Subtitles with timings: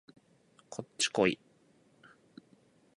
[0.67, 1.37] こっちこい